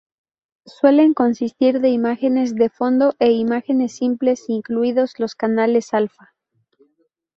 Suelen 0.65 1.13
consistir 1.13 1.79
de 1.79 1.89
imágenes 1.89 2.55
de 2.55 2.69
fondo 2.71 3.13
e 3.19 3.33
imágenes 3.33 3.95
simples, 3.97 4.45
incluidos 4.47 5.19
los 5.19 5.35
canales 5.35 5.93
alfa. 5.93 6.33